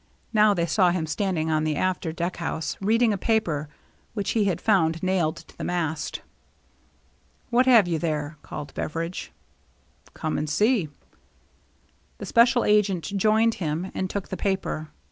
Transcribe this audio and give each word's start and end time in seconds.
Now 0.33 0.55
they 0.55 0.65
saw 0.65 0.89
him 0.89 1.05
standing 1.05 1.51
on 1.51 1.63
the 1.63 1.75
after 1.75 2.11
deck 2.11 2.37
house, 2.37 2.75
reading 2.81 3.13
a 3.13 3.19
paper 3.19 3.69
which 4.15 4.31
he 4.31 4.45
had 4.45 4.59
found 4.59 5.03
nailed 5.03 5.35
to 5.37 5.55
the 5.55 5.63
mast." 5.63 6.21
What 7.51 7.67
have 7.67 7.87
you 7.87 7.99
there?" 7.99 8.35
called 8.41 8.73
Beveridge." 8.73 9.31
Come 10.15 10.39
and 10.39 10.49
see." 10.49 10.89
The 12.17 12.25
special 12.25 12.65
agent 12.65 13.15
joined 13.15 13.53
him 13.61 13.91
and 13.93 14.09
took 14.09 14.29
the 14.29 14.37
paper. 14.37 14.89